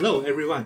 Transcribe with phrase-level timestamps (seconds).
[0.00, 0.64] Hello everyone，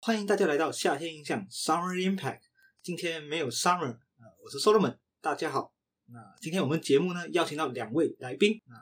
[0.00, 2.40] 欢迎大家来到夏天印象 Summer Impact。
[2.82, 5.74] 今天没有 Summer，呃，我是 Solomon，大家好。
[6.06, 8.74] 那今天我们节目呢邀请到两位来宾，那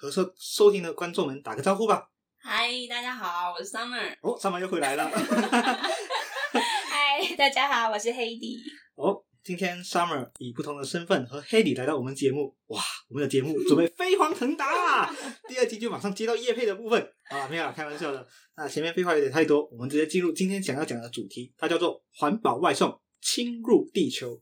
[0.00, 2.10] 和收收听的观众们打个招呼吧。
[2.38, 4.16] 嗨，大家好，我是 Summer。
[4.20, 5.08] 哦，Summer 又回来了。
[6.50, 8.58] 嗨，大家好，我是 Hedy。
[8.96, 15.14] 哦，今天 Summer 以不同的身份和 Hedy 来到我们节目，哇，我们的节目准备飞黄腾达，
[15.46, 18.26] 第二集就马上接到叶配的部分啊，没有啦，开玩笑的。
[18.56, 24.40] 那前面废话有点太多，我们直接进入今天想要讲的主题，它叫做环保外送侵入地球。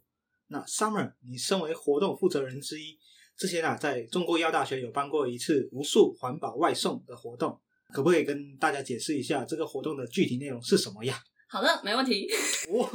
[0.49, 2.99] 那 Summer，你身为活动负责人之一，
[3.37, 7.59] 之前啊在中国医药大学有办过一次无数环保外送的活动，
[7.93, 11.19] 可不可以跟大家解释一下这个活动的具体内容是什么呀？
[11.49, 12.29] 好的，没问题。
[12.71, 12.91] 哇，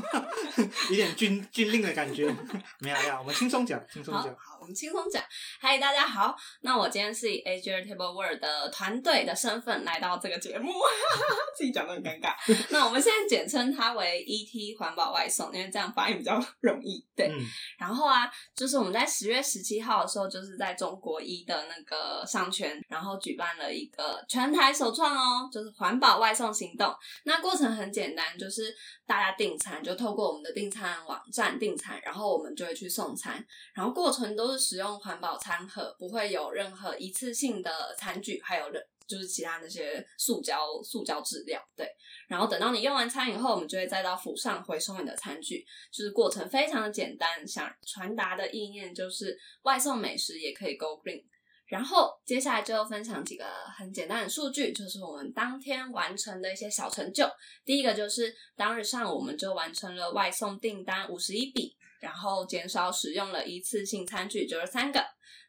[0.89, 2.25] 有点军军令的感觉。
[2.79, 4.35] 没有没有，我们轻松讲，轻松，讲。
[4.69, 5.21] 们轻松讲。
[5.59, 10.71] 嗨，大家好，那我今天是以 Azure Table Word 的团队的身份来到这个节目，
[11.57, 12.35] 自己讲的很尴尬。
[12.69, 17.03] 那我们现在简称它为 ET 环保外送，因为这样发音比较容易。
[17.15, 17.41] 对，嗯，
[17.79, 26.93] 然后啊，就是我们在十月十七号的时候，就是在中国一的那个商圈，然后举办了一个全台首创哦，就是环保外送行动。
[27.23, 28.71] 那过程很简单，就是
[29.07, 41.89] 大家订餐，就透过我们的订餐网站订餐，然后我们就会去送餐，然后过程都是使用环保餐盒，不会有任何一次性的餐具，还有任就是其他那些塑胶塑胶质料，对。
[42.27, 47.47] 然后等到你用完餐以后，我们就会再到府上回收你的餐具，就是过程非常的简单。
[47.47, 51.23] 想传达的意念就是外送美食也可以 go green。
[51.65, 53.45] 然后接下来就分享几个
[53.77, 57.27] 很简单的数据，就是我们当天完成的一些小成就。
[57.63, 65.03] 第一个就是当日上午我们就完成了外送订单五十一笔，然后减少使用了一次性餐具就是三个。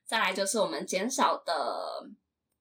[0.06, 1.52] 再来就是我们减少的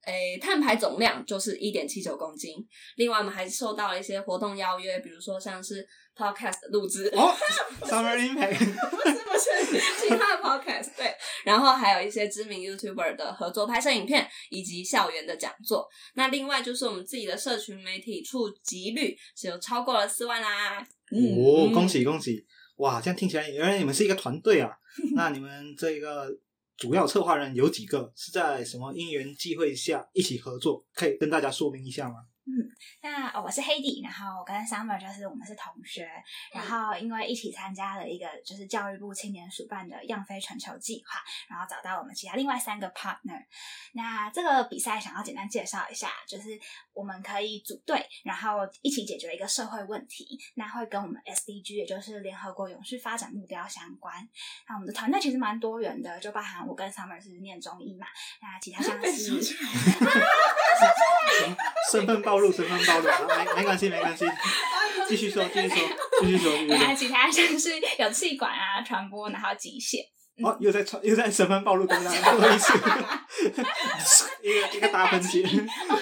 [0.06, 2.56] 诶碳排总量就是一点七九公斤。
[2.96, 7.34] 另外我们还受到了一些活动邀约，比如说像是 podcast 的录制， 哦
[7.82, 8.60] ，Summer Impact，
[8.92, 11.12] 不是不是 其他的 podcast 对，
[11.44, 15.88] 然后还有一些知名 YouTuber 的合作拍摄影片，以及校园的讲座。
[16.14, 20.78] 那另外就是我们自己的社群媒体触及率是有超过了四万啦。
[21.12, 22.46] 哦，恭喜恭喜！
[22.80, 24.72] 哇，这样听起来原来你们是一个团队啊。
[25.16, 26.30] 那你们这个
[26.76, 28.12] 主要策划人有几个？
[28.16, 30.86] 是在什么因缘际会下一起合作？
[30.94, 32.16] 可以跟大家说明一下吗？
[33.02, 36.10] 那、哦、我是黑迪，然后我跟 Summer 就是我们是同学，
[36.54, 43.44] 然后因为一起参加了一个就是教育部青年署办的样飞全球计划，然后找到我们其他另外三个 partner。
[43.94, 46.60] 那这个比赛想要简单介绍一下，就是
[46.94, 54.28] 我们可以组队，然后一起解决一个社会问题，那会跟我们 SDG 也就是联合国永续发展目标相关。
[54.68, 58.08] 那我们的团队其实蛮多元的，就包含我跟 Summer 是念中医嘛，
[58.42, 59.40] 那其他像 是。
[61.92, 64.26] 身份暴露，身份暴露，啊没没关系，没关系，
[65.10, 65.78] 继续说，继续说，
[66.22, 66.96] 继续说，继续然后。
[66.96, 70.02] 其他像是有气管啊、传播，然后极限。
[70.42, 72.20] 哦，又在传，又在身份暴露，刚刚又
[72.54, 72.74] 一次，
[74.42, 75.44] 一个一个大分解。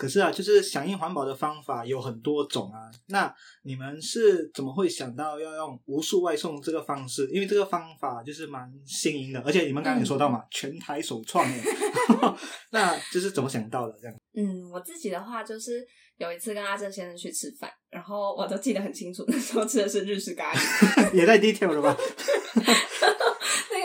[0.00, 2.90] 哎，可是啊，就是响应环保的方法有很多种啊。
[3.08, 7.28] 那你们是怎么会想到要用无数外送这个方式？
[7.30, 11.62] 因为这个方法就是蛮新颖的，而且你们刚刚也说到嘛，全台首创耶。
[12.72, 14.16] 那就是怎么想到的这样？
[14.34, 21.12] 嗯，我自己的话就是有一次跟阿正先生去吃饭，然后我都记得很清楚，那时候吃的是日式咖喱。
[21.14, 21.94] 也太 detail 了吧？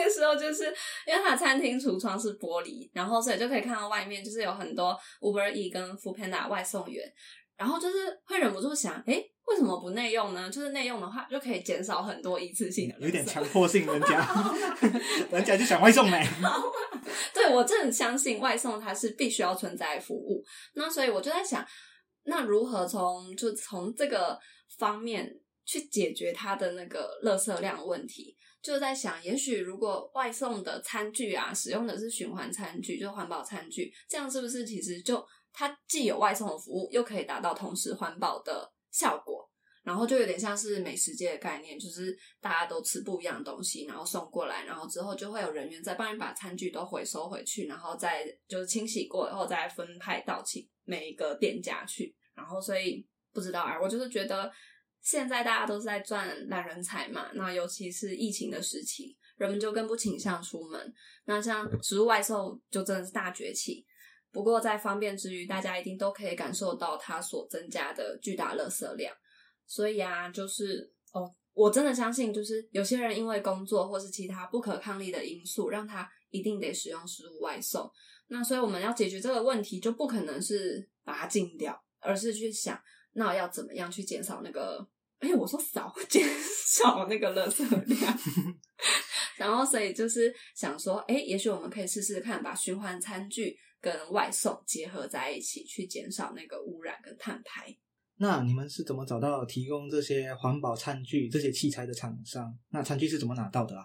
[0.06, 0.64] 那个时候就是
[1.04, 7.04] 因为他的餐厅橱窗是玻璃，然后所以就可以看到外面就是有很多 Uber E 跟 f o o Panda 外送员，
[7.56, 10.48] 然后就是会忍不住想，诶，为什么不内用呢？
[10.48, 14.54] 就是内用的话就可以减少很多一次性有点强迫性，人家
[15.32, 16.16] 人家就想外送呢。
[17.34, 20.44] 对我真的很相信外送它是必须要存在服务，
[20.74, 21.66] 那所以我就在想，
[22.26, 24.38] 那如何从就从这个
[24.78, 25.28] 方面
[25.64, 28.36] 去解决它的那个垃圾量问题？
[28.66, 39.48] 就在想，也许如果外送的餐具啊，使用的是循环餐具，就环保餐具，这样是不是其实就它既有外送的服务，又可以达到同时环保的效果？
[39.84, 52.12] 然后就有点像是美食街的概念，就是大家都吃不一样的东西，然后送过来，然后之后就会有人员再帮你把餐具都回收回去，然后再就是清洗过以后再分派到其每一个店家去。
[52.34, 54.50] 然后所以不知道啊，我就是觉得
[55.02, 60.92] 现在大家都是在赚懒人财嘛，那尤其是疫情的时期，人们就更不倾向出门。
[61.24, 63.86] 那像食物外售就真的是大崛起。
[64.32, 69.14] 不过在方便之余，大家一定都可以感受到它所增加的巨大垃圾量。
[69.66, 77.90] 所以啊，就是哦，我真的相信，就是有些人因为工作或是其他不可抗力的因素，让他一定得使用食物外送。
[78.28, 82.78] 那所以我们要解决这个问题，就不可能是把它禁掉，而是去想
[83.16, 84.86] 那要怎么样去减少那个？
[85.18, 86.28] 哎，我说少 减
[86.66, 88.18] 少那个垃圾量。
[89.38, 97.74] 然后，所以就是想说，哎，也许我们可以试试看，把循环餐具跟外送结合在一起，去减少那个污染跟碳排。
[98.18, 102.54] 那你们是怎么找到提供这些环保餐具、这些器材的厂商？
[102.70, 103.84] 那餐具是怎么拿到的啊？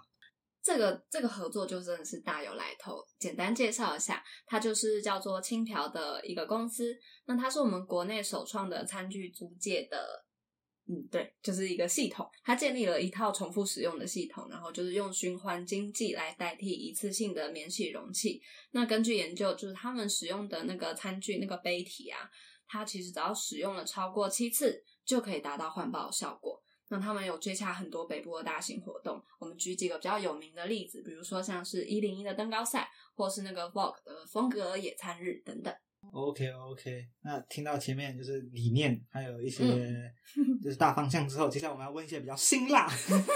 [0.64, 3.04] 这个这个合作就真的是大有来头。
[3.20, 6.96] 简单介绍一下，它就是叫做轻条的一个公司。
[7.26, 10.26] 那它是我们国内首创的餐具租借的。
[10.88, 18.42] 嗯，对，就是一个系统，它建立了一套重复使用的系统，然后就是用循环经济来代替一次性的免洗容器。
[18.72, 22.30] 那根据研究，就是他们使用的那个餐具那个杯体啊，
[22.68, 26.62] 它其实只要使用了超过七次，就可以达到环保效果。
[26.92, 32.86] 那他们有接洽很多北部的大型活动，我们举几个比较有名的例子，比如说像是一零一的登高赛，
[33.16, 35.74] 或是那个 Vogue 的风格野餐日等等。
[36.12, 39.64] OK OK，那听到前面就是理念，还有一些
[40.62, 42.92] 就是大方向之后，接下来我们要问一些比较辛辣、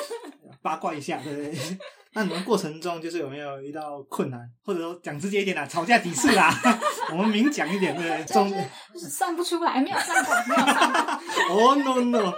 [0.62, 1.78] 八卦一下，对不对？
[2.16, 6.50] 那你们过程中就是有没有遇到困难，或者说讲直接一点啦，吵架几次啦？
[7.12, 8.26] 我们明讲一点，对不对？
[8.26, 8.52] 中
[8.98, 11.02] 算不出来，没有算过，没有算过。
[11.52, 12.34] 哦 no no，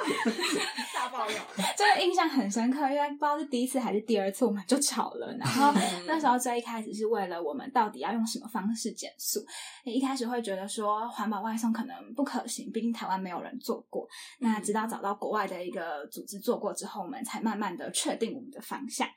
[1.75, 5.35] 这个印象很深刻，因为不知道是第一次还是第二次，我们就吵了。
[5.37, 5.71] 然后
[6.07, 9.45] 那时候最一开始是为了我们到底要用什么方式减速，
[9.83, 14.07] 一开始会觉得说环保外送可能不可行，毕竟台湾没有人做过。
[14.39, 19.07] 那直到找到国外的一个组织做过之后，我们才慢慢的确定我们的方向。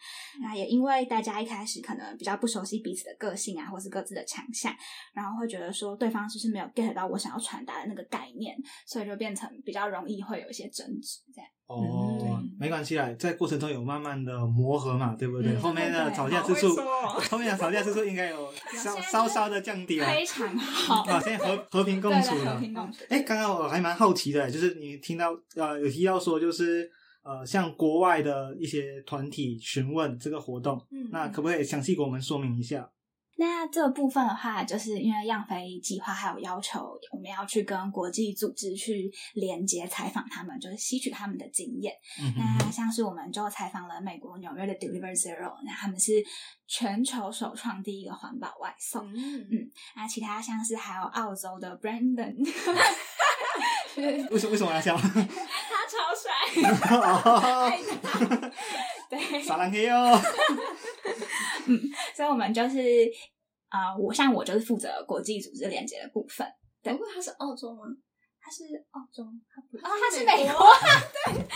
[0.41, 4.75] 那也因为大家一开始可能比较不熟悉彼此的个性啊，或是各自的强项，
[5.13, 8.57] 然后会觉得说对方是不是没有 get 到我想要传达的那个概念，
[8.87, 11.51] 所以就变成比较容易会有一些争执这样。
[11.71, 15.53] 哦，没关系啦，在过程中有慢慢的磨合嘛，对不对？
[15.53, 16.75] 嗯后面的吵架次数
[17.31, 20.07] 后面的吵架次数应该有稍稍稍的降低了。
[20.07, 22.61] 非常好，啊，现在和和平共对对处了和。
[22.61, 22.99] 平共处。
[23.09, 26.91] 哎，刚刚我还蛮好奇的，就是你听到呃有提到说，就是
[27.23, 32.89] 呃像国外的一些团体询问这个活动，嗯那可不可以详细给我们说明一下？
[33.41, 41.95] 那这部分的话，就是因为样飞计划还有要求，我们要去跟国际组织去连接采访他们，就是吸取他们的经验。
[42.21, 46.23] 嗯那，像是我们就采访了美国纽约的 Deliver Zero，那他们是
[46.67, 49.11] 全球首创第一个环保外送。
[49.15, 52.45] 嗯嗯，那其他像是还有澳洲的 Brandon，
[53.95, 54.01] 是
[54.31, 54.95] 为什么为什么要笑？
[55.01, 55.09] 他
[55.89, 56.29] 超帅，
[56.93, 57.73] 哦
[59.09, 60.21] 对，撒浪嘿哦，
[62.21, 63.11] 所以我们就是
[63.69, 66.47] 啊、呃我像我就是负责国际组织连接的部分。
[66.83, 67.85] 对不过他是澳洲吗？
[68.39, 70.67] 他是澳洲，他不啊他是美美国
[71.25, 71.47] 对，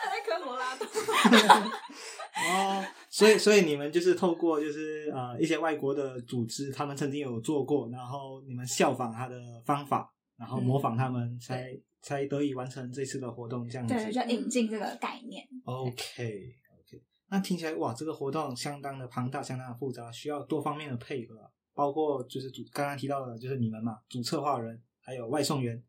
[0.00, 0.86] 他在科罗拉多。
[2.46, 10.08] 哦，所以所以你们就是透过就是呃一些外国的组织，他们曾经有做过，然后你们效仿他的方法，
[10.38, 11.68] 然后模仿他们，才
[12.00, 13.94] 才得以完成这次的活动，这样子。
[13.94, 15.44] 对，就引进这个概念。
[15.64, 16.54] OK，
[17.30, 25.82] 那听起来哇，这个活动相当的庞大，相当的复杂，需要多方面的配合啊，包括就是主刚刚提到的，就是你们嘛，主策划人，还有外送员，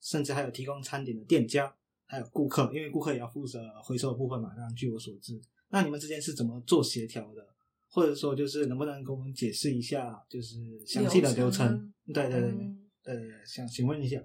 [0.00, 1.74] 甚至还有提供餐点的店家，
[2.06, 4.50] 还有顾客，因为顾客也要负责回收的部分嘛。
[4.50, 5.40] 刚刚据我所知，
[5.70, 7.44] 那你们之间是怎么做协调的？
[7.88, 11.92] 或者说，就是能不能给我们解释一下，就是详细的流程？
[12.06, 14.20] 对对对对嗯对对，想请问一下。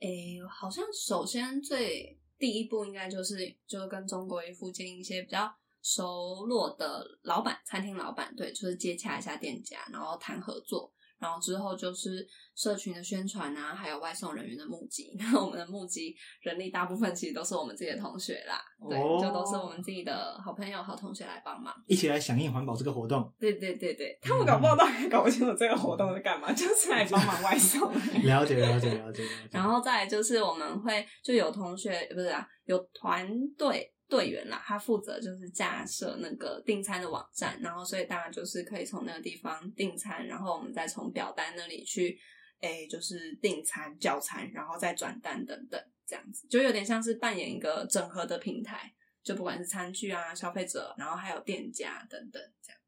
[0.00, 3.36] 诶，好像首先最第一步应该就是
[3.66, 12.26] 就是跟中国一附近一些比较熟络的老板、餐厅老板，对，就是接洽一下店家，然后谈合作，然后之后就是
[12.56, 15.14] 社群的宣传啊，还有外送人员的募集。
[15.20, 21.74] 那我们的募集人力大部分其实都是我们自己的同学啦，对，哦就都是我们自己的好朋友、好同学来帮忙。
[21.86, 27.92] 一起来响应环保这个活动，对对对对，他们搞不好都还搞不清楚这个活动是干嘛，就是来帮忙外送。
[28.24, 29.48] 了解了解了解了解。
[29.50, 42.18] 然后再来就是我们会就有同学不是啊，有团队队员啦，他负责就是架设那个订餐的网站，然后所以大家就是可以从那个地方订餐，然后我们再从表单那里去，
[42.60, 48.92] 诶，就是订餐、叫餐，然后再转单等等，这样子就有点像是扮演一个整合的平台，
[49.22, 52.80] 就不管是餐具啊、消费者，然后还有店家等等这样。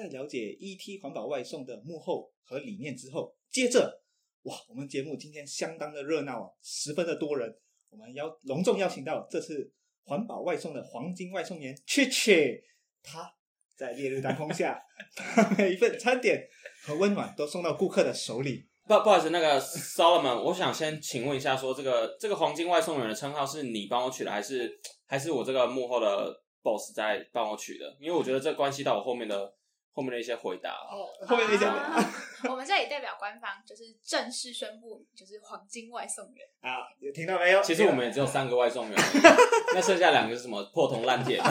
[0.00, 4.02] 在了解 ET 环保外送的幕后和理念之后，接着，
[4.44, 7.54] 哇，我们节目今天相当的热闹啊，十分的多人。
[7.90, 9.70] 我们邀隆重邀请到这次
[10.04, 12.62] 环保外送的黄金外送员切切，
[13.02, 13.30] 他
[13.76, 14.80] 在烈日当空下，
[15.36, 16.48] 把每一份餐点
[16.84, 18.66] 和温暖都送到顾客的手里。
[18.86, 27.96] 不不好意思，那个 Solomon，我想先请问一下，说这个这个黄金外送员的称号是你帮我取的，还是还是我这个幕后的 boss 在帮我取的？
[28.00, 29.52] 因为我觉得这关系到我后面的
[29.92, 30.70] 后面的一些回答。
[30.70, 32.12] 哦，后面那讲啊
[32.48, 36.46] 我们这里代表官方就是正式宣布，就是黄金外送员。
[36.60, 37.62] 啊，有听到没有？
[37.62, 38.96] 其实我们也只有三个外送员，
[39.74, 41.38] 那剩下两个是什么破铜烂铁？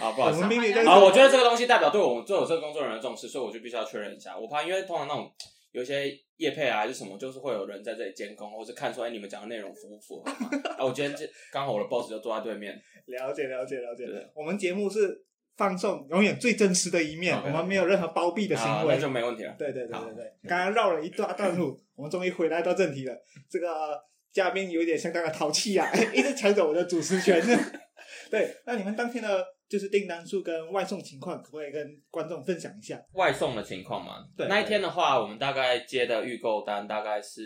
[0.00, 0.48] 啊，不好意思我们。
[0.48, 4.36] 明明好，我觉得这个东西代表对我们对我这个工作人员的重视，所以我就必须要确认一下。
[4.36, 5.32] 我怕，因为通常那种
[5.70, 10.50] 有一些业配啊还是什么，就是会有人在这里监控，或是看出来你们讲的内容符不符合嘛。
[10.76, 12.74] 啊，我今天这刚好我的 boss 就坐在对面，
[13.06, 14.28] 了解了解了解对。
[14.34, 15.24] 我们节目是
[15.56, 19.00] 放送永远最真实的一面我们没有任何包庇的啊行为那。
[19.00, 19.54] 就没问题了。
[19.58, 23.14] 对对对对对，刚刚绕了一大段路，我们终于回来到正题了。
[23.50, 27.40] 这个嘉宾有点相当的淘气啊， 一直抢走我的主持权。
[28.30, 33.00] 对，那你们当天的就是订单数跟外送情况，可不可以跟观众分享一下？
[33.12, 37.40] 外送的情况嘛，对那一天的话，我们大概接的预购单大概是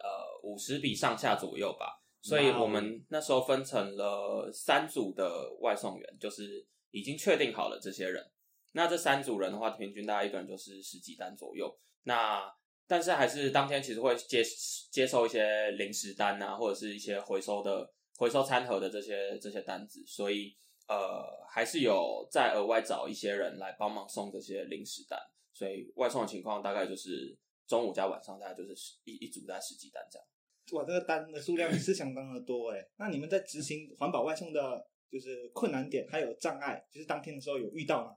[0.00, 5.30] 呃五十笔上下左右吧，所以我们那时候分成了三组的
[5.60, 8.24] 外送员，就是已经确定好了这些人。
[8.72, 11.78] 那这三组人的话，平均大概一个人就是十几单左右。
[12.04, 12.52] 那
[12.86, 14.42] 但是还是当天其实会接
[14.90, 25.18] 接受一些临时单啊，或者是一些回收的回收餐盒的这些这些单子，所以呃还是有再额外找一些人来帮忙送这些临时单，
[25.52, 30.26] 所以外送的情况大概就是中午加晚上大概就是一一组在十几单这样。
[30.72, 32.86] 哇，这个单的数量是相当的多哎。
[32.96, 38.12] 那你们在执行环保外送的，就是困难点还有障碍，就是当天的时候有遇到吗？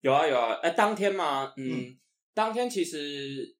[0.00, 1.52] 有啊有啊，哎、当天吗？
[1.56, 1.98] 嗯，嗯
[2.32, 3.56] 当天其实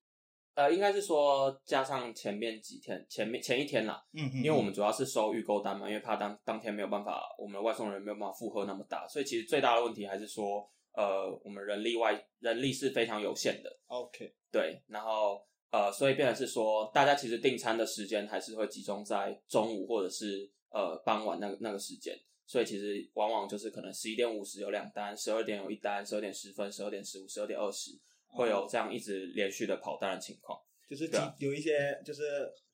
[0.54, 22.14] 呃，应该是说加上前面几天，前面前一天啦，嗯因为我们主要是收预购单嘛，因为怕当当天没有办法，我们的外送人没有办法负荷那么大，所以其实最大的问题还是说，呃，我们人力外人力是非常有限的，OK，对，然后呃，所以变成是说，大家其实订餐的时间还是会集中在中午或者是呃傍晚那个那个时间，
[22.50, 27.92] 所以其实往往就是可能十一点五十有两单，十二点有一单，十二点十分、十二点十五、十二点二十
[28.26, 30.58] 会有这样一直连续的跑单的情况。
[30.88, 32.22] 就是有一些就是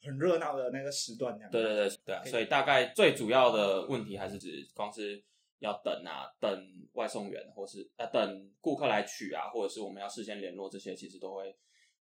[0.01, 1.51] 很热闹的那个时段这样。
[1.51, 5.23] 对对对对啊，所以大概最主要的问题还是指光是
[5.59, 6.51] 要等啊，等
[6.95, 11.55] 外送员，或是呃等顾客来取啊，或者是我们要事先联络这些，其实都会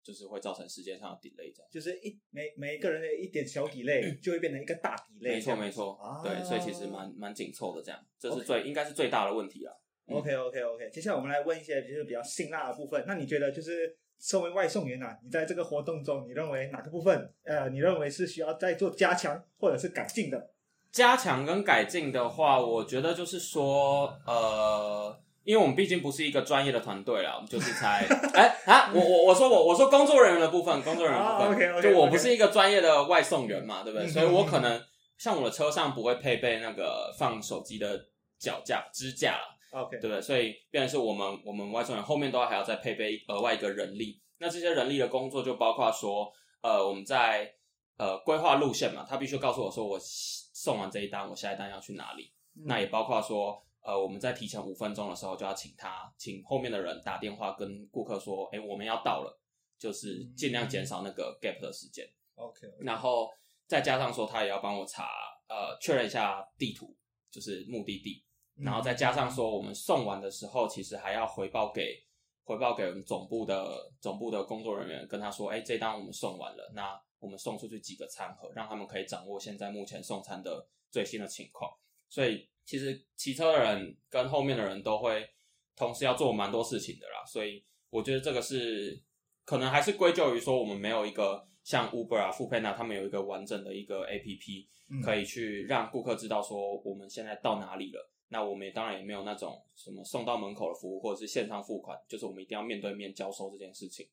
[0.04, 1.70] 就是会造成时间上的 delay 这样。
[1.72, 5.34] 就是一每每一个人的一点小 delay 就会变成一个大 delay。
[5.34, 9.82] 没错没错，啊对，所以其实蛮蛮紧凑的这样，这是最应该是最大的问题了。
[10.08, 13.04] OK OK OK，接下来我们来问一些就是比较辛辣的部分。
[13.08, 20.52] 那你觉得就是身为外送员啊，你在这个活动中，你认为哪个部分呃，你认为是需要再做加强或者是改进的？
[20.92, 34.08] 加强跟改进的话，我觉得就是说，呃，因为我们毕竟不是一个专业的团队啦，我们就是猜， 哎、啊，我我我说我我说工作人员的部分，工作人员的部分，就我不是一个专业的外送员嘛，对不对？
[34.08, 34.82] 嗯所以我可能
[35.18, 38.00] 像我的车上不会配备那个放手机的
[38.40, 40.22] 脚架支架啦，OK，对不对？
[40.22, 44.20] 所以变成是我们我们外送员后面都还要再配备额外一个人力。
[44.40, 46.32] 那这些人力的工作就包括说，
[46.62, 47.52] 呃，我们在
[47.98, 52.32] 呃规划路线嘛，他必须告诉我说我送完这一单，我下一单要去哪里。
[52.56, 59.40] 嗯那也包括说，呃，我们在提前五分钟的时候就要请他，请后面的人打电话跟顾客说，哎，我们要到了，
[59.78, 62.08] 就是尽量减少那个 gap 的时间。
[62.36, 63.30] OK，然后
[63.68, 65.10] 再加上说，他也要帮我查，
[65.48, 66.96] 呃，确认一下地图，
[67.30, 68.24] 就是目的地。
[68.58, 72.04] 嗯然后再加上说，我们送完的时候，其实还要回报给
[72.44, 81.72] 回报给我们总部的总部的工作人员，跟他说，哎，这单我们送完了，那我们送出去几个餐盒，让他们可以掌握现在目前送餐的最新的情况。
[82.08, 85.30] 所以其实骑车的人跟后面的人都会
[85.76, 88.98] 同时要做蛮多事情的啦，所以我觉得这个是
[89.44, 98.10] 可能还是归咎于说我们没有一个像 Uber 啊、富 p a n a 他们有一个完整的一个 APP，嗯可以去让顾客知道说我们现在到哪里了。
[98.30, 104.08] 那我们也当然也没有那种什么送到门口的服务，或者是线上付款，就是我们一定要面对面交收这件事情。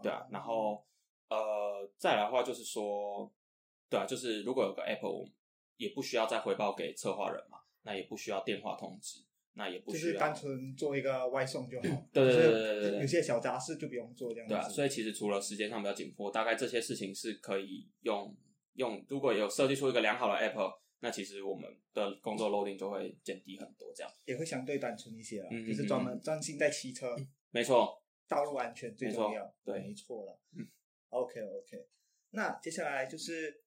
[0.00, 0.86] 对啊，然后
[1.28, 3.28] 呃，再来的话就是说，
[3.88, 5.32] 对啊，就是如果有个 App，我们
[5.76, 9.20] 也不需要再回报给策划人嘛，那也不需要电话通知，
[9.54, 11.82] 那也不需要，就是单纯做一个外送就好。
[12.12, 14.54] 对对对对对有些小杂事就不用做这样子。
[14.54, 18.36] 对啊，所以其实除了时间上比较紧迫，大概这些事情是可以用
[18.74, 27.16] 用，如果有设计出一个良好的 App，那其实我们的工作 loading 就会减低很多，这样也会相对单纯一些了，就是专门专心在骑车，
[27.50, 27.96] 没错。
[28.28, 29.52] 道路安全最重要。
[29.64, 30.38] 对没错了。
[30.56, 30.64] 嗯
[31.08, 31.84] ，OK OK。
[32.30, 33.60] 那接下来就是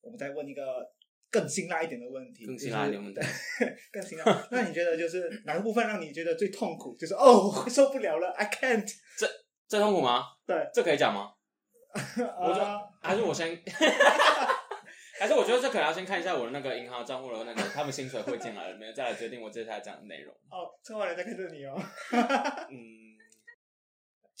[0.00, 0.92] 我们再问一个
[1.30, 3.20] 更辛辣一点的问题，更辛辣一点的问题
[3.92, 4.48] 更辛辣。
[4.50, 6.96] 那你觉得就是哪个部分让你觉得最痛苦？
[6.96, 8.86] 就是哦，我 受不了了，I can't。
[9.16, 9.28] 这
[9.68, 10.24] 这痛苦吗？
[10.46, 11.32] 对，这可以讲吗？
[12.40, 13.60] 我就啊还是我先，
[15.18, 20.32] 还是我觉得这可能要先看一下我的那个银行账户的那个他们薪水汇进来了没有，再来决定我接下来讲的内容。
[20.50, 21.76] 哦，策划人在看着你哦。
[22.70, 23.09] 嗯，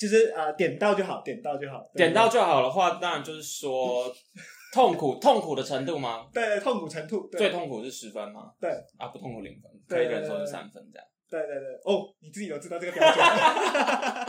[0.00, 4.10] 其实啊、呃点到就好，点到就好，对点到就好的话，当然就是说
[4.72, 6.26] 痛苦痛苦的程度吗？
[6.32, 8.50] 对对痛苦程度，对最痛苦是十分吗？
[8.58, 11.06] 对啊，不痛苦零分，对可以忍受是三分这样。
[11.28, 13.22] 对对对，哦，你自己有知道这个标准？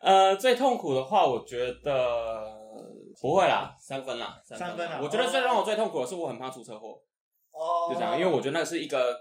[0.00, 2.50] 呃，最痛苦的话，我觉得
[3.20, 6.98] 不会啦，三分啦，三三分啦我觉得最让我最痛苦的是我很怕出车祸，
[7.52, 9.14] 哦，就这样，因为我觉得那是一个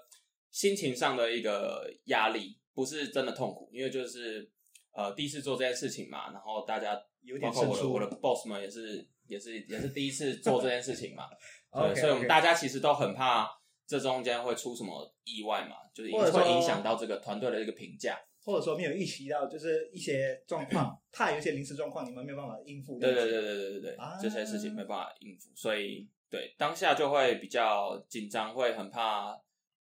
[0.52, 4.50] 心情上的一个压力，不是真的痛苦，因为就是
[4.94, 11.30] 呃第一次做这件事情嘛，然后大家有包括我的我的 boss 们也是也是也是第一次做这件事情嘛，
[11.74, 13.50] 对 OK，所以我们 OK 大家其实都很怕
[13.86, 18.18] 这中间会出什么意外嘛，就是或者说会影响到这个团队的一个评价。
[18.46, 23.00] 或者说没有预期到，就是一些状况，怕有一些临时状况，你们没有办法应付。
[23.00, 29.34] 对对对对对对对，啊这些事情没办法应付，所以对当下就会比较紧张，会很怕，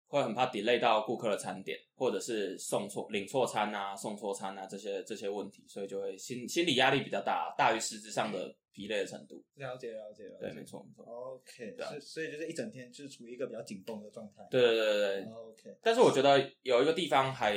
[0.10, 9.42] 会很怕 delay 到顾客的餐点，或者是送错、领错餐啊、送错餐啊这些这些问题，所以就会心心理压力比较大，大于实质上的疲累的程度。
[9.54, 10.48] 了解了解了解。
[10.48, 11.06] 对，没错没错。
[11.06, 14.46] OK，对啊所以就是一整天就是处于一个比较紧绷的状态。
[14.50, 17.56] 对对对对对，OK，但是我觉得有一个地方还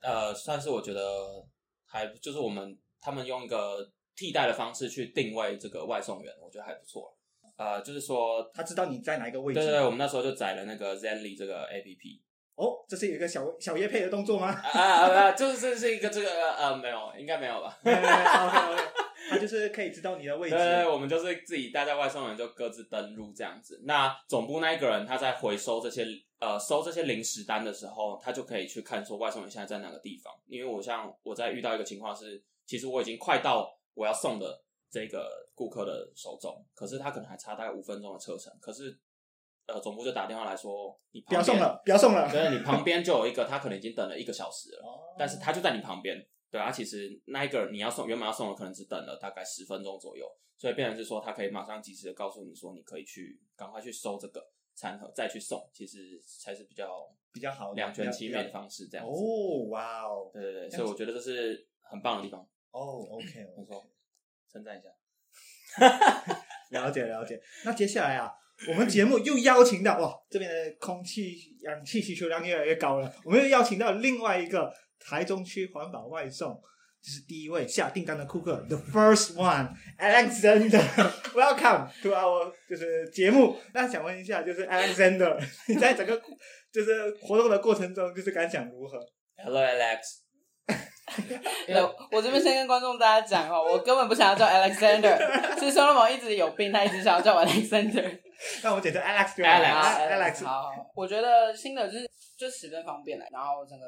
[0.00, 1.02] 呃，算是我觉得
[1.84, 7.17] 还就是我们他们用一个替代的方式去定位这个外送员，我觉得还不错。
[7.58, 9.60] 呃，就是说他知道你在哪一个位置。
[9.60, 12.22] 对对对，我们那时候就载了那个 Zenly 这个 A P P
[12.54, 14.48] 哦，这是有一个小小叶配的动作吗？
[14.48, 18.82] 啊啊啊，就是这是一个这个呃没有，应该没有吧？OK OK，
[19.30, 20.56] 他就是可以知道你的位置。
[20.56, 23.80] 对对，对我们就是自己带在外送员就各自登录这样子。
[23.84, 26.04] 那总部那一个人他在回收这些
[26.40, 30.32] 呃收这些零食单的时候，他就可以去看说外送员现在在哪个地方。
[30.46, 38.96] 因为我像我在遇到一个情况是，其实我已经快到我要送的这个顾客的手中，可是他可能还差大概五分钟的车程，可是
[39.66, 42.30] 呃总部就打电话来说你不要送了，不要送了。
[42.30, 46.24] 对，你旁边就有一个，他可能已经等了一个小时了，哦但是他就在你旁边。
[46.50, 59.12] 对啊，其实那一个你要送原本要送的，可能只等了大概十分钟左右，所以变成是说他可以马上及时的告诉你说，你可以去赶快去收这个餐盒再去送，其实才是比较比较好两全其美的方式这样子。
[59.12, 62.40] 哦，哇哦，对对对，所以我觉得这是很棒的地方，
[62.70, 63.84] 哦，OK， 没错，
[64.50, 64.88] 称赞一下。
[66.70, 67.40] 了解了解。
[67.64, 68.30] 那接下来啊，
[68.68, 76.60] 我们节目又邀请到哇，这边的空气氧气需求量越来越高了，我们又邀请到另外一个台中区环保外送。
[77.00, 80.82] 就是第一位下订单的顾客，the first one Alexander。
[81.32, 83.56] Welcome to our 就是节目。
[83.72, 86.20] 那想问一下，就是 Alexander，你在整个
[86.72, 88.98] 就是活动的过程中，就是感想如何
[89.36, 89.98] ？Hello Alex，
[91.66, 95.16] 对，我这边先跟观众大家讲哦，我根本不想要叫 Alexander，
[95.58, 98.20] 是 Solomon 一直有病，他一直想要叫我 Alexander。
[98.62, 100.44] 那我们简称 Alex 就好 Alex 啊好 Alex。
[100.44, 103.86] 好，我觉得新的就是就十分方便了，然后整个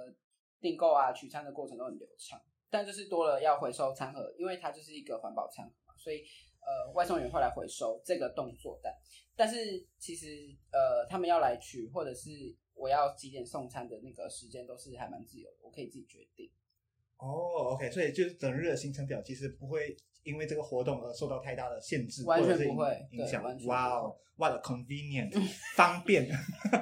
[0.60, 6.24] 订购啊、取餐的过程都很流畅，但就是多了要回收餐盒，因为它就是一个环保餐盒嘛，所以
[6.60, 8.92] 呃外送员会来回收这个动作但
[9.36, 9.56] 但是
[9.98, 10.26] 其实
[10.72, 12.30] 呃他们要来取或者是
[12.74, 16.50] 我要几点送餐的那个时间都是还蛮自由的，我可以自己决定。
[17.20, 25.30] 哦，OK，所以就是整日的行程表其实不会因为这个活动而受到太大的限制，完全或者是影不会影响哇哦，what a convenient，
[25.76, 26.28] 方便。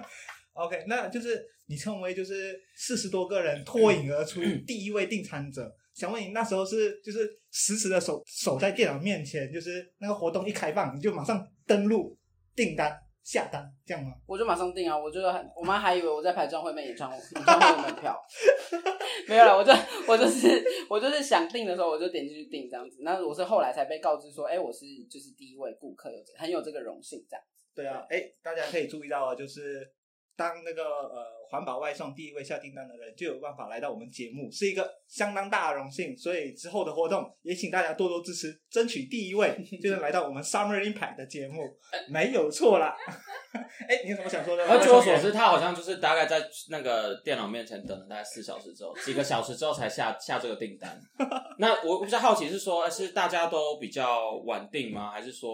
[0.55, 5.74] OK，那就是你成为就是四十多个人脱颖而出第一位订餐者。
[5.94, 12.16] 想问你那时候是就是实时的守守在电脑面前，就是那个活动一开放你就马上登录
[12.55, 12.96] 订单
[13.28, 14.14] 下单这样吗？
[14.26, 14.96] 我就马上订啊！
[14.96, 18.18] 我觉得很，我妈还以为我在排张惠妹演唱会演唱会的门票，
[19.28, 19.70] 没有了，我就
[20.06, 23.00] 我就是我就是想订的时候我就点进去订这样子。
[23.02, 27.44] 那我是后来才被告知说，哎、我是就是第一位顾客，有很有这个荣幸这样。
[27.74, 29.86] 对啊，哎，大家可以注意到啊，就是
[30.38, 36.16] 当那个呃环保外送第一位下订单的人，就有办法来到我们节目，是一个相当大的荣幸。
[36.16, 41.62] 所以之后的活动也请大家多多支持，争取第一位， 就是来到我们 Summer Impact 的节目，
[42.09, 42.96] 没有错啦。
[43.88, 44.64] 哎，你有什么想说的？
[44.64, 50.96] 而据我所知，他好像就是大概在那个电脑面前等了大概四小时之后，几个小时之后才下下这个订单。
[51.59, 55.11] 那我我比较好奇是说，是大家都比较晚定吗？
[55.11, 55.51] 还是说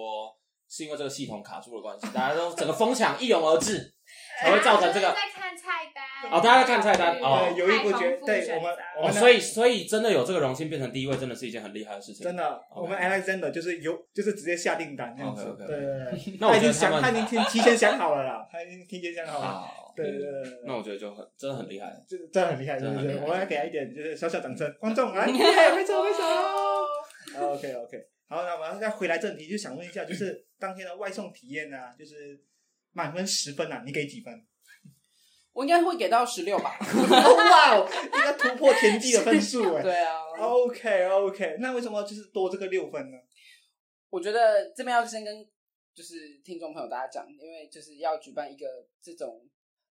[0.69, 3.95] 是因为这个系统卡住的关系，大家都整个疯抢一涌而至，
[4.41, 12.25] 才会造成这个在看菜单哦大家在看菜单哦对，有一不觉对我们我哦，们的所以所以真的有这个荣幸变成第一位，真的是一件很厉害的事情。
[12.25, 21.93] 真的，我们 Alexander 就是有就是直接下订单这样子对对对， 那我他已经想他已经提 提前想好了啦，他已经提前想好了，好，对对对那我觉得就很真的很厉害。
[22.09, 23.03] 这真的很厉害，对不对？
[23.05, 26.19] 真的很厉害我们要给他一点就是小小掌声，观众来， 耶拍手拍手。
[27.41, 32.39] OK OK，好，那我们再回来正题，就想问一下，就是当天的外送体验啊，就是
[32.95, 34.33] 满分十分啊，你给几分？
[35.53, 36.77] 我应该会给到十六吧。
[36.81, 39.83] 哇哦，一个突破田地的分数哎。
[39.83, 43.19] 对啊，OK OK，那为什么就是多这个六分呢？
[44.11, 45.47] 我觉得这边要先跟
[45.95, 48.67] 就是听众朋友大家讲，因为就是要举办一个
[49.01, 49.49] 这种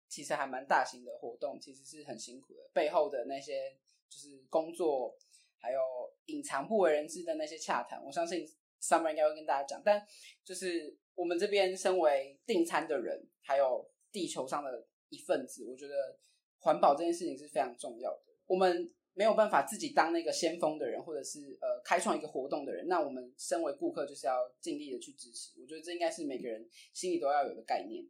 [0.09, 3.77] 其实还蛮大型的活动，其实是很辛苦的，背后的那些
[4.11, 5.17] 就是工作，
[5.59, 5.81] 还有
[6.27, 8.47] 隐藏不为人知的那些洽谈，我相信
[8.87, 9.83] Summer 应该会跟大家讲。
[9.85, 10.07] 但
[10.45, 16.19] 就是我们这边身为订餐的人，还有地球上的一份子，我觉得
[16.59, 18.23] 环保这件事情是非常重要的。
[18.47, 25.61] 我们没有办法自己当那个先锋的人，或者是呃开创一个活动的人，那我们身为顾客就是要尽力的去支持。
[25.61, 28.05] 我觉得这应该是每个人心里都要有的概念。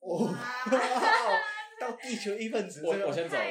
[0.00, 0.28] 哦，
[1.80, 3.42] 到地球一份子，我我先走了。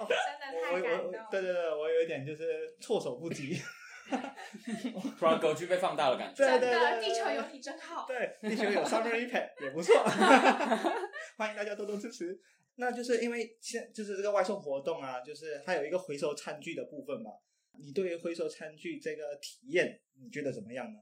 [0.00, 3.56] 哦 真我我我对对对，我有一点就是措手不及。
[5.18, 6.46] 突然格局被放大的感觉。
[6.46, 8.06] 对对对，地球有你真好。
[8.06, 9.94] 对，地球有 Summer Impact 也不错，
[11.36, 12.38] 欢迎大家多多支持。
[12.76, 17.30] 那就是因为现就是这个外送活动啊，就是它有一个回收餐具的部分嘛。
[17.76, 21.00] 你对于回收餐具这个体验，你觉得怎么样呢？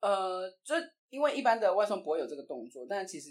[0.00, 0.74] 呃，就
[1.08, 3.30] 因为一般的外送不会有这个动作，但其实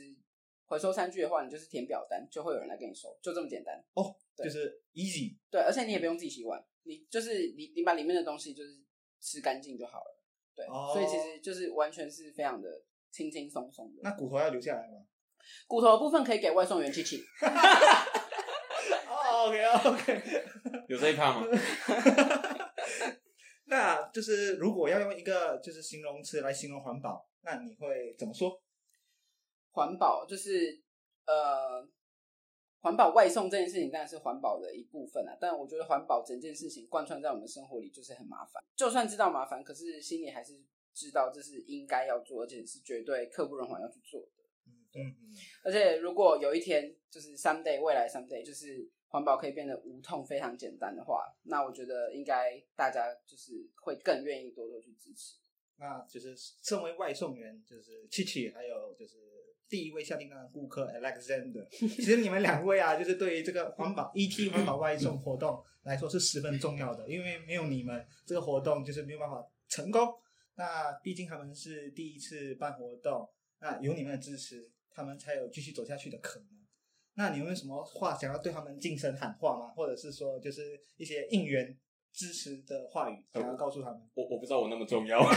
[0.66, 3.76] 回收餐具的话，你就是填表单，就会有人来给你收，就这么简单。
[3.94, 8.80] 哦，对就是 easy 对，而且你也不用自己洗碗，你就是你你把里面的东西就是
[9.20, 10.20] 吃干净就好了。
[10.56, 12.70] 对，哦所以其实就是完全是非常的
[13.12, 14.02] 轻轻松松的。
[14.04, 15.06] 那骨头要留下来吗？
[15.68, 17.24] 骨头的部分可以给外送员七七。
[19.08, 20.22] 哦，OK OK，
[20.88, 21.48] 有这一趴吗？
[23.66, 28.62] 那就是如果要用一个就是形容词来形容环保，那你会怎么说？
[29.72, 30.82] 环保就是
[31.26, 31.88] 呃，
[32.82, 38.64] 环保外送这件事情当然是环保的一部分啊，但我觉得环保整件事情贯穿在我们生活里就是很麻烦。
[38.76, 40.60] 就算知道麻烦，可是心里还是
[40.94, 44.28] 知道这是应该要做，而且是绝对刻不容缓要去做的。
[44.96, 55.36] 嗯嗯，而且如果有一天就是 someday 未来 someday 就是环保可以变得无痛非常简单的话，那我觉得应该大家就是会更愿意多多去支持。
[55.78, 59.18] 那就是身为外送员，就是七七，还有就是
[59.70, 61.66] 第一位下订单的顾客 Alexander。
[61.70, 70.12] 其实你们两位啊，就是对于这个环保 ET 环保外送活动来说是十分重要的，因为没有你们，这个活动就是没有办法成功。
[70.56, 73.30] 那毕竟他们是第一次办活动，
[73.62, 76.48] 那有你们的支持，他们才有继续走下去的可能。
[77.14, 79.74] 那你们有什么话想要对他们晋声喊话吗？
[79.76, 81.78] 或者是说，就是一些应援
[82.12, 84.02] 支持的话语，想要告诉他们？
[84.16, 85.22] 我我不知道我那么重要。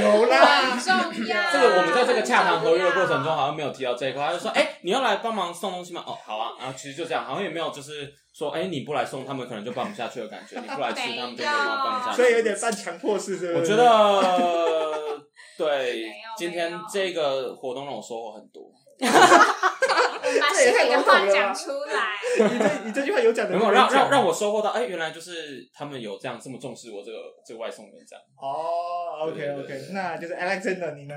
[0.00, 0.94] 有啦，重
[1.26, 1.52] 要。
[1.52, 6.52] 这个我们在这个洽谈合约的过程中好像没有提到这一块，他就说：“哎、你要来帮忙送东西吗？”哦，好啊。
[6.58, 13.72] 然后其实就这样，好像也没有就是说：“哎、你不来送，他们可能就办不下去的感觉；你不来吃，他们就没有办法办不下去。”所以有点半强迫式，是不是？
[13.72, 15.20] 我觉得
[15.58, 16.06] 对
[16.36, 18.62] 今天这个活动让我收获很多。
[20.40, 22.12] 把心里的话讲出来。
[22.38, 28.24] 你这你这句话有讲的没有让让让我收获到，哎、原来就是他们有这样这么重视我这个这个外送员这样。
[28.36, 31.14] 哦，OK 对对 OK，那就是 Alexander 你呢？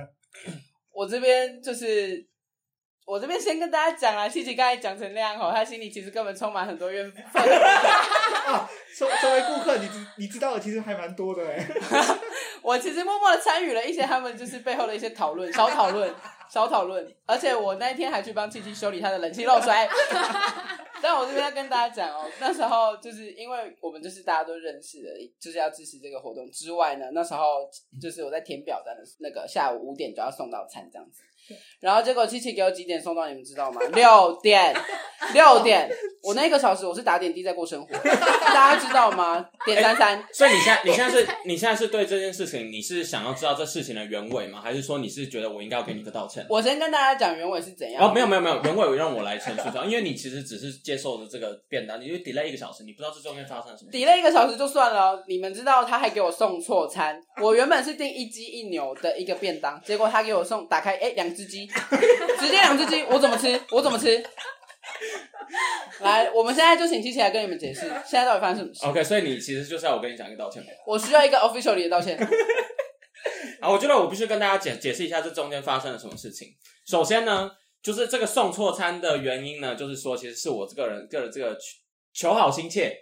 [0.92, 2.26] 我这边就是，
[3.06, 7.24] 我这边先跟大家讲啊，七七刚才讲成那样吼，他心里其实根本充满很多怨愤。
[8.48, 11.66] 啊，作作为顾客，你知你知道的其实还蛮多的哎。
[12.64, 16.12] 我其实默默的参与了一些他们就是背后的一些讨论，小讨论，
[16.50, 19.72] 小讨论，而且我那一天还去帮七七修理他的冷气漏水。
[21.00, 27.70] 但我这边要跟大家讲哦，那时候就是因为我们就是大家都认识的，就是要支持这个活动之外呢，那时候
[28.02, 31.22] 就是我在填表单的那个下午五点就要送到餐这样子，
[31.82, 33.82] 然后结果七七给我几点送到，你们知道吗？
[33.94, 34.76] 六点，
[35.34, 35.90] 六点，
[36.24, 39.46] 我那一个小时我是打点滴在过生活， 大家知道吗？
[39.66, 40.24] 点三三。
[40.34, 44.60] 所以你现在你现在是你现在是对这件事情，你是想要知道这事情的原委吗？
[44.62, 46.46] 还是说你是觉得我应该要给你个道歉？
[46.50, 48.04] 我先跟大家讲原委是怎样。
[48.04, 53.92] 哦，没有没有没有，原委让我来陈述一下，因为你其实只是接受了这个便当，你就 delay 一个小时，你不知道这中间发生了什么。
[53.92, 57.22] delay 一个小时就算了哦，你们知道他还给我送错餐。
[57.42, 63.60] 我原本是订一鸡一牛的一个便当，结果他给我送打开，哎，两只鸡，直接两只鸡，我怎么吃？
[63.72, 64.24] 我怎么吃？
[66.00, 70.64] 来，我们现在就请七七来跟你们解释，现在到底发生什么事？OK，所以你其实就是要我跟你讲一个道歉。
[70.86, 72.18] 我需要一个 official 的道歉。
[73.62, 76.50] 啊，我觉得我必须跟大家解解释一下这中间发生了什么事情。
[76.86, 77.50] 首先呢，
[77.82, 81.58] 就是这个送错餐的原因呢，就是说其实是我这个人个人这个
[82.14, 82.96] 求好心切。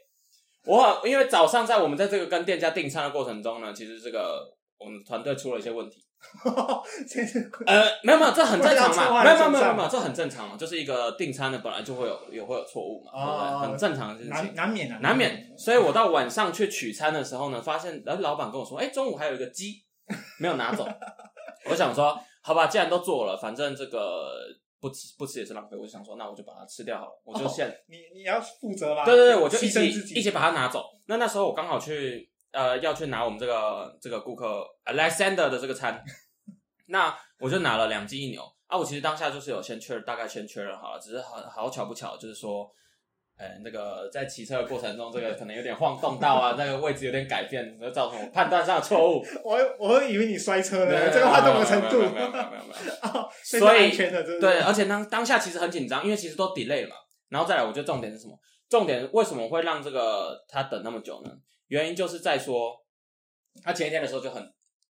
[0.66, 6.06] 我因为早上在我们在这个跟店家订餐的过程中呢，其实这个我们团队出了一些问题。
[7.66, 13.70] 呃，没有没有，这很正常嘛，没有没有没有没有，这很正常嘛，就是一个订餐的本来就会有也会有错误嘛，对不对？
[13.70, 15.54] 很正常的事情，难难免啊，难免。
[15.58, 19.84] 所以我到晚上去取餐的时候呢，发现哎，老板跟我说，哎，中午还有一个鸡
[20.40, 20.88] 没有拿走。
[21.70, 24.34] 我想说，好吧，既然都做了，反正这个
[24.82, 25.78] 不吃不吃也是浪费。
[25.78, 29.06] 我就想说，那我就把它吃掉好了，我就现你你要负责吧？
[29.06, 30.84] 对对对，我就一起一起把它拿走。
[31.06, 36.02] 那那时候我刚好去呃要去拿我们这个这个顾客 Alexander 的这个餐，
[36.88, 38.78] 那我就拿了两斤一牛啊。
[38.78, 42.72] 我其实当下就是有先确认，大概先确认好了，只是好好巧不巧，就是说。
[43.36, 49.26] 哎，那个在骑车的过程中，这个可能有点晃动到啊，那个位置有点改变，就造成我判断上的错误。
[49.44, 56.96] 我我会以为你摔车对了，这个晃动的程度，没有没有没有所以安全的，真的对，而且当当下其实很紧张，因为其实都 delay 了嘛。
[57.30, 58.38] 然后再来，我觉得重点是什么？
[58.70, 61.32] 重点为什么会让这个他等那么久呢？
[61.74, 62.80] 原因就是在说，
[63.64, 64.40] 他前一天的时候就很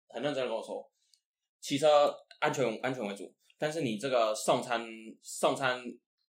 [0.10, 0.86] 很认真的跟我说，
[1.62, 4.86] 骑车安全安全为主，但是你这个送餐
[5.22, 5.82] 送餐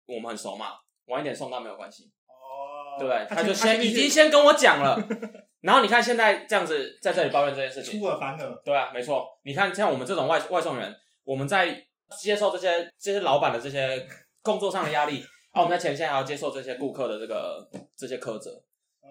[0.06, 2.10] 我们很熟嘛，晚一点送到没有关系。
[2.28, 3.26] 哦，对不对？
[3.28, 4.98] 他就先先已经先跟我讲了，
[5.60, 9.28] 然后你看现在这样子在这里抱怨这件事情出，尔反尔，对啊，没错。
[9.42, 11.86] 你看像我们这种外外送员，我们在
[12.18, 14.08] 接受这些这些老板的这些
[14.40, 18.50] 工作上的压力，啊，我们在前线还要接受这些顾客的这个这些苛责，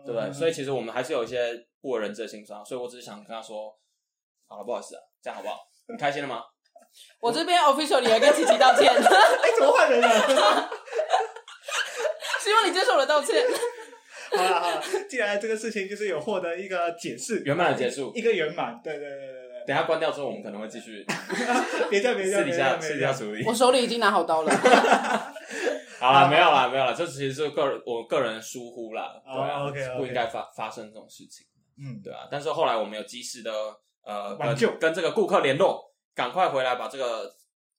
[0.06, 0.32] 对不对？
[0.34, 3.74] 所以其实我们还是有一些不为人知的心酸，所以我只是想跟他说，
[4.48, 5.58] 好了，不好意思啊，这样好不好？
[5.88, 6.42] 你开心了吗？
[7.22, 10.08] 我这边 official 也跟琪琪道歉， 哎，怎么换人了？
[12.42, 13.46] 希望你接受我的道歉。
[14.36, 23.46] 好了好了，既然这个事情就是有获得一个解释，圆满的结束一个圆满，对对对对等下关掉之后，我们可能会继续对，别这样别叫，私底下私底下处理。
[23.46, 25.34] 我手里已经拿好刀了。
[26.00, 31.46] 好了，没有了，没有了，这其实是个人我个人疏忽啦，哦对啊不应该发发生这种事情，
[31.78, 32.28] 嗯，对啊。
[32.32, 33.52] 但是后来我们有及时的
[34.04, 34.70] 呃挽救。
[34.72, 37.30] 跟跟这个顾客联络，赶快回来把这个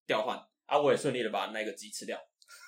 [0.06, 2.18] 调换啊，我也顺利的把那个鸡吃掉，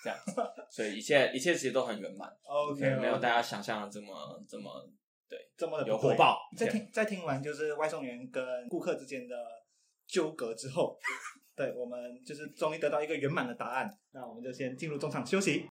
[0.05, 0.35] 这样子，
[0.71, 4.15] 所以一切一切其实都很圆满，OK，对没有大家想象的这么
[4.49, 4.71] 这么
[5.29, 6.39] 对这么的有火爆。
[6.57, 9.37] 在听在听完就是外送员跟顾客之间的
[10.07, 10.99] 纠葛之后，
[11.61, 13.94] 对我们就是终于得到一个圆满的答案。
[14.12, 15.66] 那我们就先进入中场休息。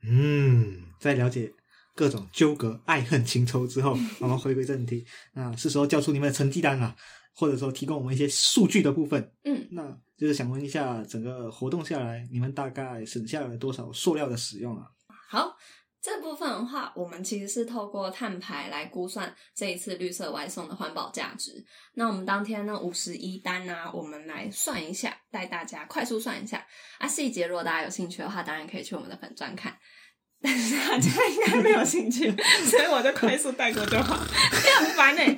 [0.00, 1.52] 嗯，在了解
[1.94, 5.04] 各种纠葛、爱恨情仇之后， 我们回归正题。
[5.34, 6.96] 那是时候交出你们的成绩单了，
[7.34, 9.32] 或者说提供我们一些数据的部分。
[9.44, 14.84] 嗯，那就是想问一下，整个活动下来，你们大概省下了多少塑料的使用啊？
[15.28, 15.56] 好，
[16.02, 21.64] 这部分的话，我们其实是透过碳排来估算这一次绿色外送的环保价值。
[21.94, 26.66] 那我们当天呢五十一单呢、我们来算一下，带大家快速算一下
[26.98, 27.06] 啊。
[27.06, 29.78] 细节如果大家有兴趣的话，当然可以去我们的粉专看。
[30.42, 34.18] 但是大家应该没有兴趣， 所以我就快速带过就好。
[34.52, 35.36] 你很烦哎、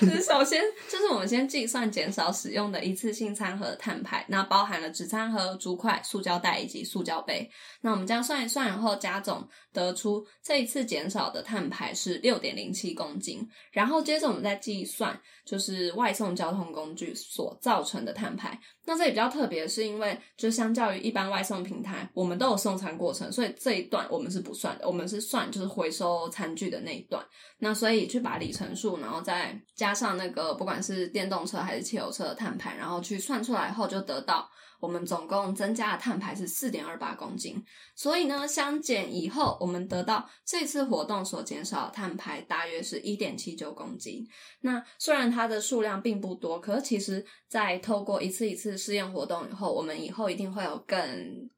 [0.00, 7.48] 就是首先就是我们先计算减少使用的一次性餐盒的碳排，那包含了纸餐盒、竹筷、塑胶袋以及塑胶杯。
[7.82, 13.48] 那我们这样算一算然后，加总得出这一次减少的碳排是六点零七公斤。
[13.72, 18.58] 然后接着我们再计算，就是外送交通工具所造成的碳排。
[18.84, 27.24] 那这里比较特别，是因为就相较于一般外送平台，我们都有送餐过程，所以这一段我们是不算的，我们是算就是回收餐具的那一段。
[27.58, 37.62] 那所以去把里程数，然后再加上那个不管是电动车还是汽油车的碳排，然后去算出来后，就得到我们总共增加的碳排是四点二八公斤。
[37.94, 44.26] 所以呢，相减以后，我们得到这次活动所减少碳排大约是一点七九公斤。
[44.62, 50.98] 那虽然它的数量并不多，可是其实在透过一次一次试验活动以后，我们以后一定会有更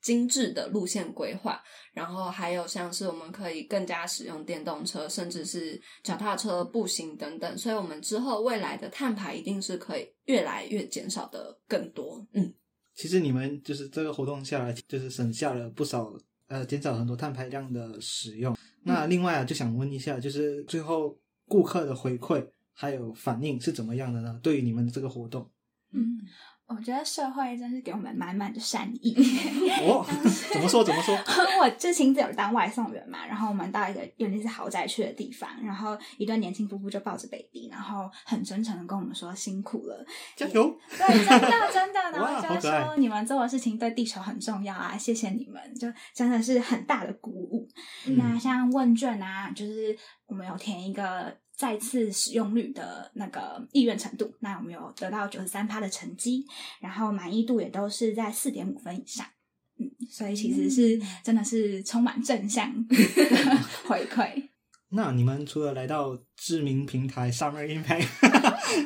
[0.02, 1.62] 精致的路线规划。
[1.92, 12.26] 然后还有像是我们可以更加使用电动车，甚至是脚踏车、步行等等，所以我们之后未来的碳排一定是可以越来越减少的更多。
[12.32, 12.54] 嗯，
[12.94, 16.10] 其实你们就是这个活动下来，就是省下了不少，
[16.52, 18.54] 呃，减少很多碳排量的使用。
[18.82, 24.38] 那另外啊，就想问一下，就是最后顾客的回馈还有反应是怎么样的呢？
[24.42, 25.50] 对于你们的这个活动，
[25.92, 26.20] 嗯，
[26.66, 29.14] 我觉得社会真是给我们满满的善意。
[29.86, 30.04] 哦，
[30.52, 31.14] 怎么说怎么说？
[31.60, 40.04] 我就亲自有当外送员嘛，然后我们到一个有点是豪宅去的地方，然后一对年轻夫妇就抱着 baby，然后很真诚的跟我们说辛苦了，
[40.36, 40.74] 加油！
[40.90, 47.68] 对，真的真的，然哇后就说你们做的事情对地球很重要啊，谢谢你们，就真的是很大的鼓舞。
[48.06, 49.96] 嗯那像问卷啊，就是
[50.26, 56.44] 我们有填一个再次使用率的那个意愿程度，那我们有得到九十三趴的成绩，
[56.80, 59.26] 然后满意度也都是在四点五分以上。
[59.78, 62.96] 嗯，所以其实是真的是充满正向的
[63.88, 64.48] 回馈。
[64.94, 68.06] 那你们除了来到知名平台 Summer Impact，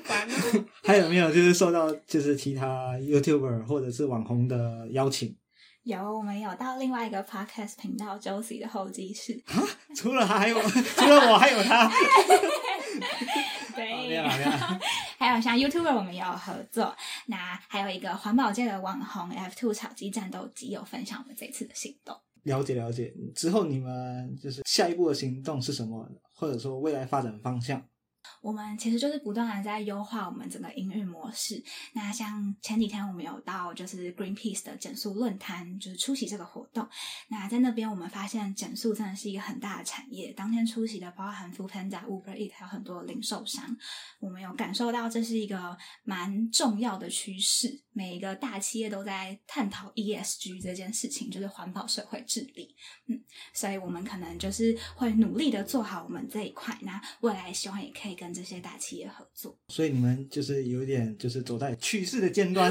[0.85, 5.37] 还有没有就是受到就是其他 YouTuber 或者是网红的邀请？
[5.87, 9.63] 有，我们有到另外一个 podcast 频道 Josie 的候机室，啊
[9.95, 11.89] 除了他还有， 除了我还有他。
[13.77, 14.51] 对哦没有没有
[15.17, 16.93] 还有像 YouTuber 我们也有合作，
[17.27, 17.37] 那
[17.69, 22.17] 还有一个环保界的网红 F Two 炒鸡战斗机有分享我们这次的行动。
[22.43, 27.81] 了解了解，之后你们就是下一步的行动是什么，或者说未来发展方向？
[28.47, 31.61] 我们其实就是不断的在优化我们整个营运模式。
[31.95, 36.89] 那像前几天我们有到就是 Greenpeace 的减速论坛，就是出席这个活动。
[37.27, 40.33] 那在那边我们发现减速真的是一个很大的产业。
[40.33, 43.77] 当天出席的包含 f o o Panda、Uber Eat 还有很多零售商，
[44.21, 47.83] 我们有感受到这是一个蛮重要的趋势。
[47.97, 52.77] 每一个大企业都在探讨 ESG 这件事情，就是环保社会治理。
[53.07, 53.19] 嗯，
[53.55, 56.77] 所以我们可能就是会努力的做好我们这一块。
[56.83, 59.59] 那未来希望也可以跟这些大企业合作。
[59.69, 62.71] 所以你们就是有一点就是走在趋势的尖端，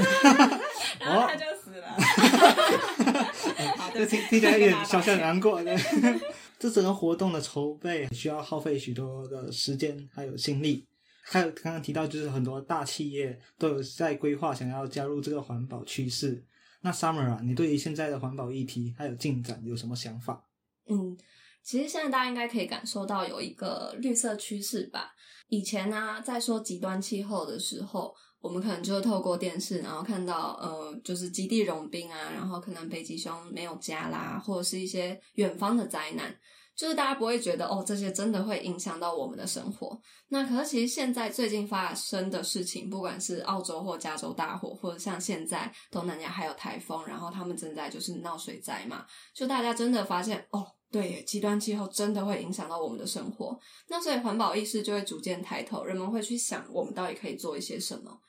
[1.02, 1.98] 然后他就死了。
[3.78, 5.64] 好这听听起来有点小小难过。
[5.64, 5.76] 对
[6.60, 10.86] 这整个活动的筹备需要耗费许多的时间还有心力。
[11.28, 16.46] 还有刚刚提到，就是很多大企业都有在规划想要加入这个环保趋势。
[16.82, 20.48] 那 Summer 啊，你对于现在的环保议题还有进展有什么想法？
[20.88, 21.18] 嗯，
[21.64, 25.12] 其实现在大家应该可以感受到有一个绿色趋势吧。
[25.48, 36.36] 以前呢、在说极端气候的时候，我们可能就会透过电视，然后看到呃，就是极地融冰啊，然后可能北极熊没有家啦，或者是一些远方的灾难。
[36.76, 39.98] 就是大家不会觉得哦，这些真的会影响到我们的生活。
[40.28, 53.58] 那可是其实现在最近发生的事情，不管是澳洲或加州大火，或者像现在东南亚还有台风，然后他们正在就是闹水灾嘛，就大家真的发现哦，对，极端气候真的会影响到我们的生活。
[53.88, 58.20] 那所以环保意识就会逐渐抬头，人们会去想我们到底可以做一些什么。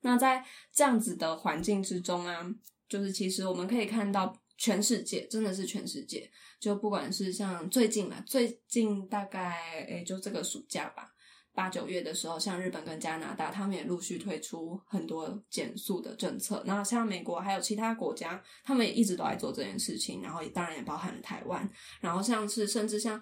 [0.00, 2.46] 那在这样子的环境之中啊，
[2.88, 11.10] 就是其实我们可以看到全世界，真的是全世界，就不管是像最近嘛，最近大概诶就这个暑假吧，
[11.54, 16.62] 八九月的时候，像日本跟加拿大，他们也陆续推出很多减速的政策。
[16.66, 21.66] 那像美国还有其他国家，他们也一直都在做这件事情，然后也当然也包含了台湾。
[22.02, 23.18] 然后像是甚至像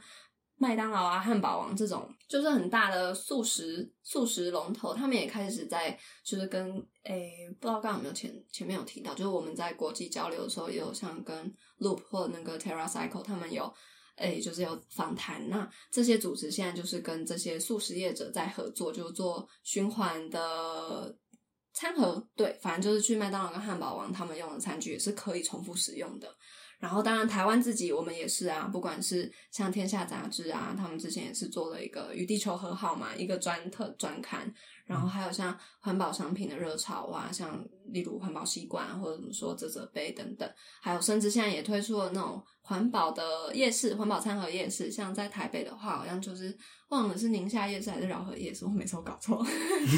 [0.58, 13.72] 麦当劳啊、汉堡王这种，就是很大的素食素食龙头，他们也开始在就是跟诶，不知道刚刚有没有前前面有提到，就是我们在国际交流的时候，也有像跟 Loop 或那个 TerraCycle 他们有。
[14.20, 21.16] 诶，就是有访谈，那这些组织现在就是跟这些素食业者在合作，就做循环的
[21.72, 26.28] 餐盒，对，反正就是去麦当劳跟汉堡王他们用的餐具也是可以重复使用的。
[26.78, 34.52] 然后，当然台湾自己我们也是啊，不管是像《天下》杂志啊，他们之前也是做了一个与地球和好嘛，一个专特专刊。
[34.86, 43.22] 然后还有像环保商品的热潮啊，像例如环保吸管啊，或者说折折杯等等，还有甚至现在也推出了那种环保的
[43.54, 44.90] 夜市，环保餐盒夜市。
[44.90, 46.54] 像在台北的话，好像就是
[46.90, 49.42] 忘了是宁夏夜市还是饶河夜市，我每次都搞错。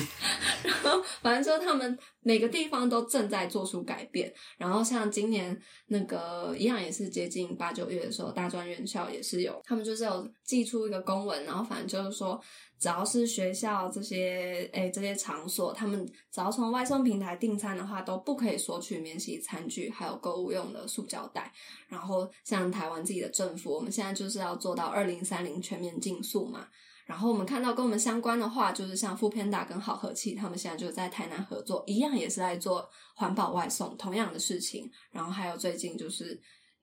[0.62, 4.32] 然后反正就他们每个地方都正在做出改变。
[4.56, 12.40] 然后像今年那个一样也是接近八九月的时候，大专院校也是有，他们就是有寄出一个公文，然后反正就是说。
[12.80, 21.52] 只要是学校这些诶这些场所，他们只要从外送平台订餐的话，都不可以索取免洗餐具，还有购物用的塑胶袋。
[21.88, 26.66] 然后像台湾自己的政府，我们现在就是要做到二零三零全面禁塑嘛。
[27.04, 34.90] 然后我们看到跟我们相关的话，就是像富偏达跟好和气，他们现在就在台南合作，一样也是在做环保外送同样的事情。
[35.10, 36.40] 然后还有最近就是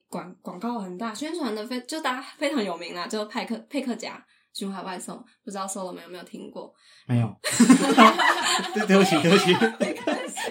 [0.08, 4.24] 广广告很大，宣传的非就大家非常有名啦，就派克佩克夹。
[4.58, 6.74] 循环外送，不知道 Solo 们有没有听过？
[7.06, 7.32] 没有，
[8.74, 9.54] 对，对不起，对不起。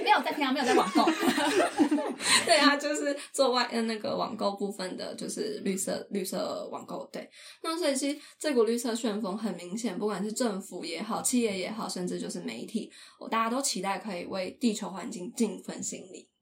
[0.04, 1.04] 没有在平常没有在网购，
[2.46, 7.06] 对啊，就是做外呃那个网购部分的，就是绿色绿色网购。
[7.12, 7.30] 对，
[7.62, 12.90] 那所以其实这股绿色旋风很明显，不管是政府也好，企业也好，甚至就是媒体，
[13.20, 16.30] 我大家都期待可以为地球环境尽一份心力。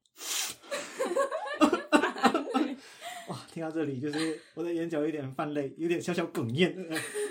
[3.27, 6.71] 哇，听到这里就是我的眼角有点泛泪，有点小小哽咽。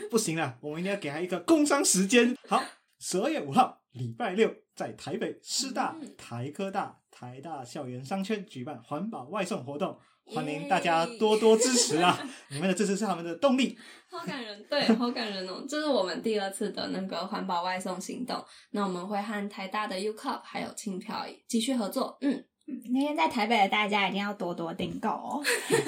[0.05, 2.37] 呃不行了，我们一定要给他一个工商时间。
[2.47, 2.63] 好，
[2.99, 12.19] 十二月五号，礼拜六，在台北师大、嗯台科大、台大校园商圈举办环保外送活动，欢迎大家多多支持啊！
[12.51, 13.79] 你们的支持是他们的动力。
[14.11, 15.65] 好感人，对，好感人哦！
[15.69, 22.17] 这是我们第二次的那个环保外送行动，那我们会和台大的 U Cup 还有轻漂继续合作。
[22.21, 25.43] 嗯，那天在台北的大家一定要多多订购哦。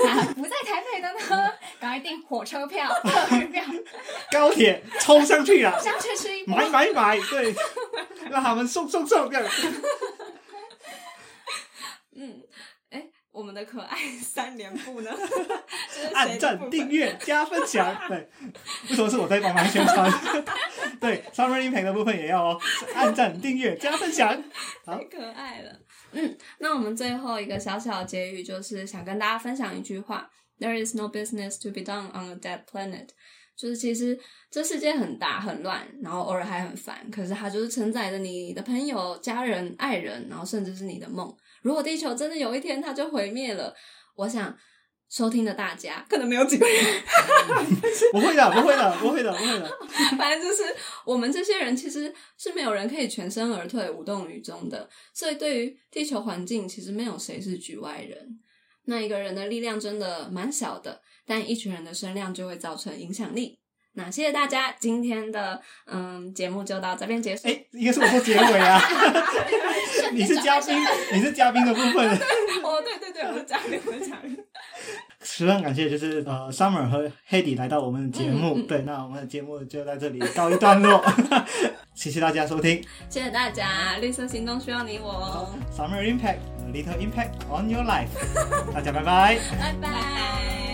[0.07, 3.64] 啊 不在台北的呢，赶快订火车票、客运票，
[4.31, 6.55] 高铁冲上去了，上去吃一波。
[6.57, 7.55] 买买买，对，
[8.31, 9.51] 让他们送送送这样。
[12.14, 12.43] 嗯，
[12.91, 15.11] 哎，我们的可爱三连部呢？
[16.14, 17.97] 按赞、订阅、加分享。
[18.09, 18.29] 对，
[18.91, 20.11] 为什么是我在帮忙宣传？
[21.01, 22.61] 对，Summer Impact 的部分也要哦，
[22.95, 24.29] 按赞、订阅、加分享。
[24.85, 25.72] 好太，可爱了。
[26.13, 33.09] 嗯， 那我们最后一个小小结语就是想跟大家分享一句话：There is no business to be done on a dead planet。
[33.57, 34.19] 就是其实
[34.51, 41.35] 这世界很大很乱，然后偶尔还很烦，可是它就是承载着你的朋友、家人、爱人，然后甚至是你的梦。
[41.63, 43.75] 如果地球真的有一天它就毁灭了，
[44.15, 44.55] 我想
[45.09, 47.03] 收听的大家可能没有几个人，
[48.13, 49.79] 不会的，不会的，不会的，不会的。
[50.19, 50.63] 反正就是
[51.05, 58.41] 我们这些人其实是没有人可以全身而退、无动于衷的，所以对于地球环境，其实没有谁是局外人。
[58.87, 63.59] 那一个人的力量真的蛮小的，但一群人的声量就会造成影响力。
[63.95, 67.49] 那谢谢大家，今天的嗯节目就到这边结束。
[67.49, 68.79] 哎，应该是我做结尾啊。
[70.13, 70.77] 你是嘉宾，
[71.13, 72.07] 你是嘉宾的部分。
[72.63, 74.37] 哦，对对对，我是嘉宾，我是嘉宾。
[75.29, 78.62] 十分感谢，就是呃，Summer 和 Hedy 来到我们的节目。
[78.62, 81.05] 对，那我们的节目就在这里告一段落。
[81.95, 88.09] 谢谢大家收听谢谢大家，绿色行动需要你我哦，Summer Impact，a little impact on your life。
[88.72, 89.39] 大家拜拜。
[89.59, 90.66] 拜拜。